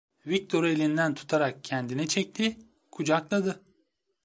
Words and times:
Viktor'u 0.27 0.67
elinden 0.67 1.13
tutarak 1.15 1.63
kendine 1.63 2.07
çekti, 2.07 2.57
kucakladı… 2.91 3.63